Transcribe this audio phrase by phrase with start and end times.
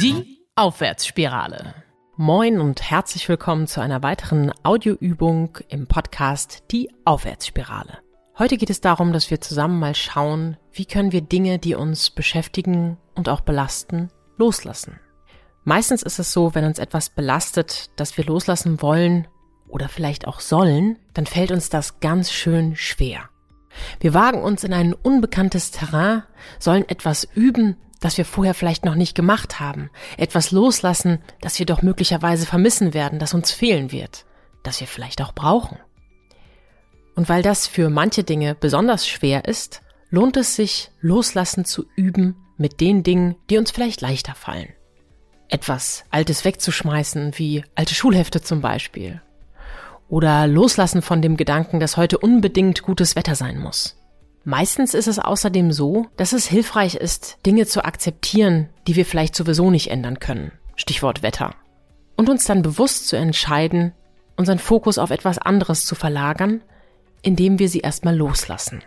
[0.00, 1.74] Die Aufwärtsspirale.
[2.16, 7.98] Moin und herzlich willkommen zu einer weiteren Audioübung im Podcast Die Aufwärtsspirale.
[8.38, 12.10] Heute geht es darum, dass wir zusammen mal schauen, wie können wir Dinge, die uns
[12.10, 15.00] beschäftigen und auch belasten, loslassen.
[15.64, 19.26] Meistens ist es so, wenn uns etwas belastet, das wir loslassen wollen
[19.66, 23.30] oder vielleicht auch sollen, dann fällt uns das ganz schön schwer.
[23.98, 26.22] Wir wagen uns in ein unbekanntes Terrain,
[26.60, 31.66] sollen etwas üben, das wir vorher vielleicht noch nicht gemacht haben, etwas loslassen, das wir
[31.66, 34.24] doch möglicherweise vermissen werden, das uns fehlen wird,
[34.62, 35.78] das wir vielleicht auch brauchen.
[37.14, 42.36] Und weil das für manche Dinge besonders schwer ist, lohnt es sich, loslassen zu üben
[42.56, 44.68] mit den Dingen, die uns vielleicht leichter fallen.
[45.48, 49.20] Etwas Altes wegzuschmeißen, wie alte Schulhefte zum Beispiel.
[50.08, 53.96] Oder loslassen von dem Gedanken, dass heute unbedingt gutes Wetter sein muss.
[54.44, 59.34] Meistens ist es außerdem so, dass es hilfreich ist, Dinge zu akzeptieren, die wir vielleicht
[59.34, 60.52] sowieso nicht ändern können.
[60.76, 61.54] Stichwort Wetter.
[62.16, 63.92] Und uns dann bewusst zu entscheiden,
[64.36, 66.62] unseren Fokus auf etwas anderes zu verlagern,
[67.22, 68.82] indem wir sie erstmal loslassen.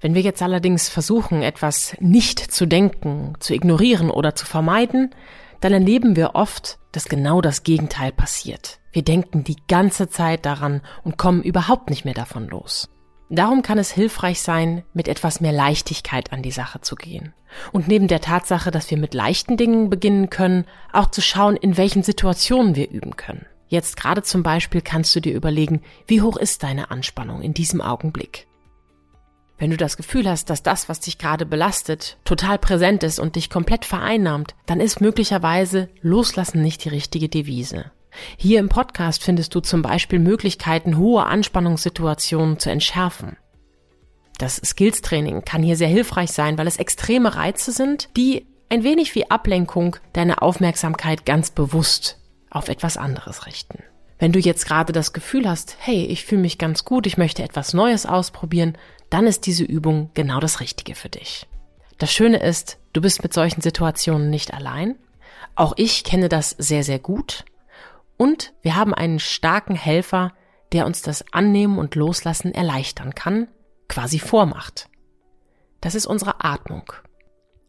[0.00, 5.14] Wenn wir jetzt allerdings versuchen, etwas nicht zu denken, zu ignorieren oder zu vermeiden,
[5.60, 8.78] dann erleben wir oft, dass genau das Gegenteil passiert.
[8.92, 12.88] Wir denken die ganze Zeit daran und kommen überhaupt nicht mehr davon los.
[13.30, 17.34] Darum kann es hilfreich sein, mit etwas mehr Leichtigkeit an die Sache zu gehen.
[17.72, 21.76] Und neben der Tatsache, dass wir mit leichten Dingen beginnen können, auch zu schauen, in
[21.76, 23.46] welchen Situationen wir üben können.
[23.68, 27.82] Jetzt gerade zum Beispiel kannst du dir überlegen, wie hoch ist deine Anspannung in diesem
[27.82, 28.46] Augenblick?
[29.58, 33.36] Wenn du das Gefühl hast, dass das, was dich gerade belastet, total präsent ist und
[33.36, 37.90] dich komplett vereinnahmt, dann ist möglicherweise Loslassen nicht die richtige Devise.
[38.36, 43.36] Hier im Podcast findest du zum Beispiel Möglichkeiten, hohe Anspannungssituationen zu entschärfen.
[44.38, 49.14] Das Skills-Training kann hier sehr hilfreich sein, weil es extreme Reize sind, die ein wenig
[49.14, 52.18] wie Ablenkung deine Aufmerksamkeit ganz bewusst
[52.50, 53.82] auf etwas anderes richten.
[54.18, 57.42] Wenn du jetzt gerade das Gefühl hast, hey, ich fühle mich ganz gut, ich möchte
[57.42, 58.76] etwas Neues ausprobieren,
[59.10, 61.46] dann ist diese Übung genau das Richtige für dich.
[61.98, 64.96] Das Schöne ist, du bist mit solchen Situationen nicht allein.
[65.54, 67.44] Auch ich kenne das sehr, sehr gut
[68.18, 70.34] und wir haben einen starken Helfer,
[70.72, 73.48] der uns das Annehmen und Loslassen erleichtern kann,
[73.88, 74.90] quasi vormacht.
[75.80, 76.92] Das ist unsere Atmung.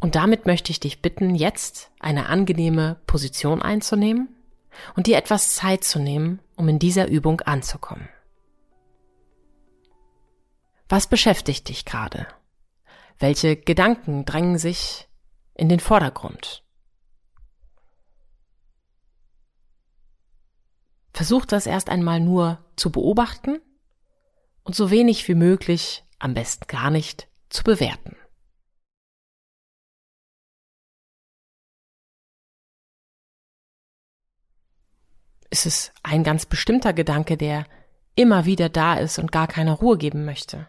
[0.00, 4.34] Und damit möchte ich dich bitten, jetzt eine angenehme Position einzunehmen
[4.96, 8.08] und dir etwas Zeit zu nehmen, um in dieser Übung anzukommen.
[10.88, 12.26] Was beschäftigt dich gerade?
[13.18, 15.06] Welche Gedanken drängen sich
[15.54, 16.64] in den Vordergrund?
[21.20, 23.60] Versuch das erst einmal nur zu beobachten
[24.62, 28.16] und so wenig wie möglich, am besten gar nicht, zu bewerten.
[35.50, 37.66] Ist es ein ganz bestimmter Gedanke, der
[38.14, 40.68] immer wieder da ist und gar keine Ruhe geben möchte?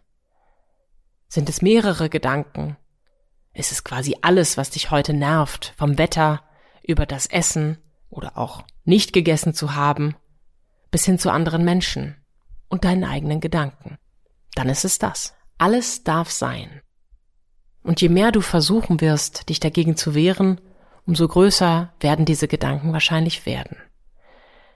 [1.30, 2.76] Sind es mehrere Gedanken?
[3.54, 6.44] Ist es quasi alles, was dich heute nervt, vom Wetter
[6.84, 7.78] über das Essen
[8.10, 10.18] oder auch nicht gegessen zu haben
[10.92, 12.18] bis hin zu anderen Menschen
[12.70, 13.98] und deinen eigenen Gedanken.
[14.54, 15.34] Dann ist es das.
[15.58, 16.82] Alles darf sein.
[17.84, 20.62] Und je mehr du versuchen wirst, dich dagegen zu wehren,
[21.06, 23.78] umso größer werden diese Gedanken wahrscheinlich werden.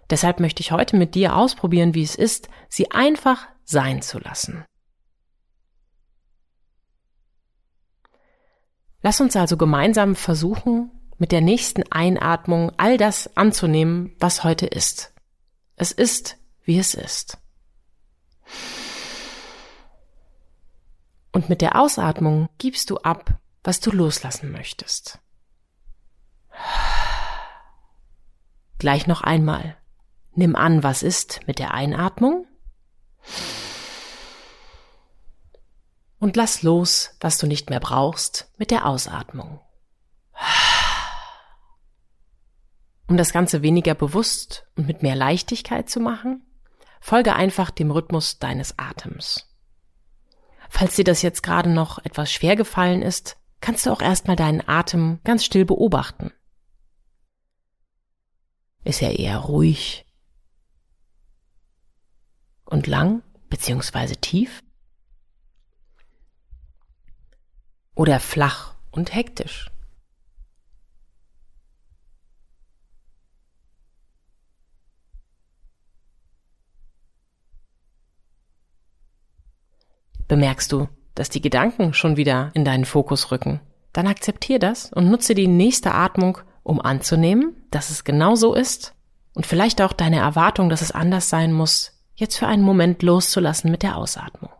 [0.10, 4.66] Deshalb möchte ich heute mit dir ausprobieren, wie es ist, sie einfach sein zu lassen.
[9.02, 15.15] Lass uns also gemeinsam versuchen, mit der nächsten Einatmung all das anzunehmen, was heute ist.
[15.76, 17.38] Es ist, wie es ist.
[21.32, 25.20] Und mit der Ausatmung gibst du ab, was du loslassen möchtest.
[28.78, 29.78] Gleich noch einmal.
[30.34, 32.48] Nimm an, was ist mit der Einatmung.
[36.20, 39.60] Und lass los, was du nicht mehr brauchst, mit der Ausatmung.
[43.08, 46.44] Um das Ganze weniger bewusst und mit mehr Leichtigkeit zu machen,
[47.00, 49.48] folge einfach dem Rhythmus deines Atems.
[50.70, 54.68] Falls dir das jetzt gerade noch etwas schwer gefallen ist, kannst du auch erstmal deinen
[54.68, 56.32] Atem ganz still beobachten.
[58.84, 60.06] Ist er eher ruhig
[62.66, 64.64] und lang beziehungsweise tief?
[67.96, 69.72] Oder flach und hektisch?
[80.28, 83.62] Bemerkst du, dass die Gedanken schon wieder in deinen Fokus rücken?
[83.96, 88.94] dann akzeptier das und nutze die nächste Atmung, um anzunehmen, dass es genau so ist
[89.34, 93.72] und vielleicht auch deine Erwartung, dass es anders sein muss, jetzt für einen Moment loszulassen
[93.72, 94.52] mit der Ausatmung.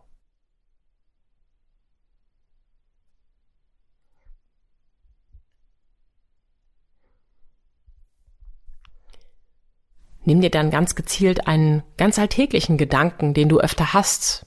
[10.24, 14.46] Nimm dir dann ganz gezielt einen ganz alltäglichen Gedanken, den du öfter hast,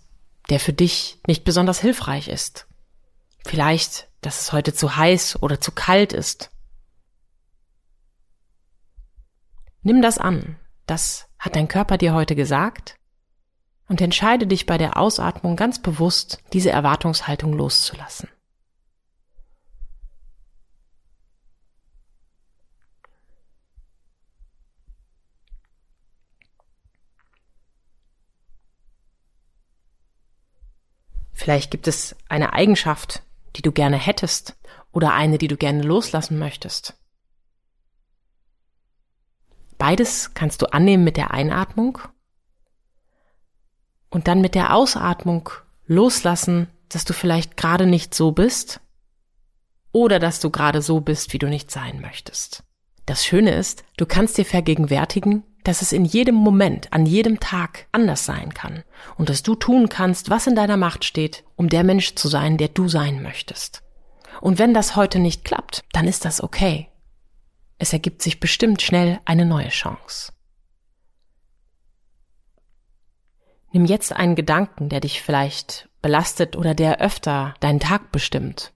[0.50, 2.68] der für dich nicht besonders hilfreich ist.
[3.46, 6.52] Vielleicht, dass es heute zu heiß oder zu kalt ist.
[9.82, 10.58] Nimm das an.
[10.86, 12.96] Das hat dein Körper dir heute gesagt.
[13.88, 18.30] Und entscheide dich bei der Ausatmung ganz bewusst, diese Erwartungshaltung loszulassen.
[31.50, 33.24] Vielleicht gibt es eine Eigenschaft,
[33.56, 34.56] die du gerne hättest
[34.92, 36.94] oder eine, die du gerne loslassen möchtest.
[39.80, 41.98] Beides kannst du annehmen mit der Einatmung
[44.12, 45.50] und dann mit der Ausatmung
[45.88, 48.80] loslassen, dass du vielleicht gerade nicht so bist
[49.92, 52.64] oder dass du gerade so bist, wie du nicht sein möchtest.
[53.10, 57.88] Das Schöne ist, du kannst dir vergegenwärtigen, dass es in jedem Moment, an jedem Tag
[57.92, 58.84] anders sein kann
[59.18, 62.60] und dass du tun kannst, was in deiner Macht steht, um der Mensch zu sein,
[62.60, 63.82] der du sein möchtest.
[64.42, 66.88] Und wenn das heute nicht klappt, dann ist das okay.
[67.80, 70.32] Es ergibt sich bestimmt schnell eine neue Chance.
[73.72, 78.72] Nimm jetzt einen Gedanken, der dich vielleicht belastet oder der öfter deinen Tag bestimmt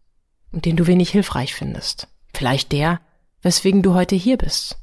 [0.51, 2.07] und den du wenig hilfreich findest.
[2.33, 2.99] Vielleicht der,
[3.43, 4.77] weswegen du heute hier bist.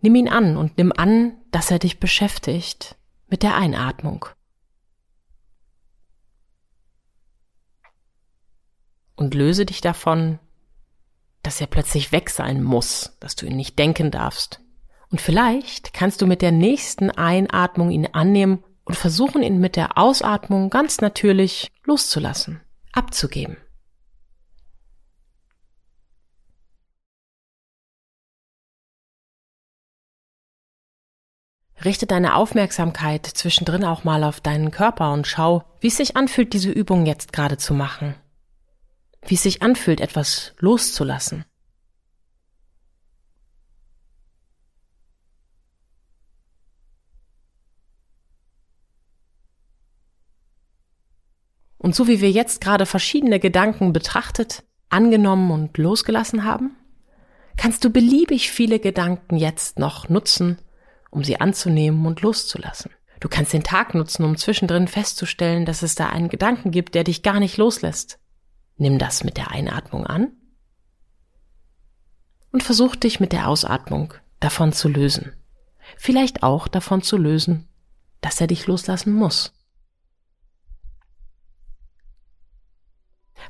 [0.00, 2.96] Nimm ihn an und nimm an, dass er dich beschäftigt
[3.26, 4.26] mit der Einatmung.
[9.16, 10.38] Und löse dich davon,
[11.42, 14.60] dass er plötzlich weg sein muss, dass du ihn nicht denken darfst.
[15.10, 19.96] Und vielleicht kannst du mit der nächsten Einatmung ihn annehmen und versuchen, ihn mit der
[19.96, 22.60] Ausatmung ganz natürlich loszulassen,
[22.92, 23.56] abzugeben.
[31.86, 36.52] Richte deine Aufmerksamkeit zwischendrin auch mal auf deinen Körper und schau, wie es sich anfühlt,
[36.52, 38.16] diese Übung jetzt gerade zu machen.
[39.24, 41.44] Wie es sich anfühlt, etwas loszulassen.
[51.78, 56.76] Und so wie wir jetzt gerade verschiedene Gedanken betrachtet, angenommen und losgelassen haben,
[57.56, 60.58] kannst du beliebig viele Gedanken jetzt noch nutzen,
[61.16, 62.90] um sie anzunehmen und loszulassen.
[63.20, 67.04] Du kannst den Tag nutzen, um zwischendrin festzustellen, dass es da einen Gedanken gibt, der
[67.04, 68.18] dich gar nicht loslässt.
[68.76, 70.32] Nimm das mit der Einatmung an
[72.52, 75.32] und versuch dich mit der Ausatmung davon zu lösen.
[75.96, 77.66] Vielleicht auch davon zu lösen,
[78.20, 79.55] dass er dich loslassen muss.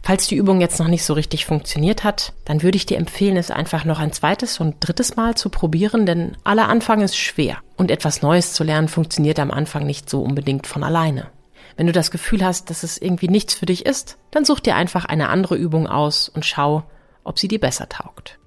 [0.03, 3.37] Falls die Übung jetzt noch nicht so richtig funktioniert hat, dann würde ich dir empfehlen,
[3.37, 7.59] es einfach noch ein zweites und drittes Mal zu probieren, denn aller Anfang ist schwer
[7.77, 11.31] und etwas Neues zu lernen funktioniert am Anfang nicht so unbedingt von alleine.
[11.77, 14.77] Wenn du das Gefühl hast, dass es irgendwie nichts für dich ist, dann such dir
[14.77, 16.85] einfach eine andere Übung aus und schau,
[17.25, 18.39] ob sie dir besser taugt.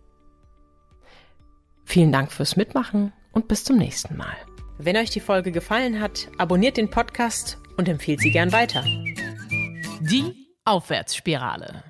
[1.85, 4.35] Vielen Dank fürs Mitmachen und bis zum nächsten Mal.
[4.77, 8.83] Wenn euch die Folge gefallen hat, abonniert den Podcast und empfiehlt sie gern weiter.
[9.99, 11.83] Die Aufwärtsspirale.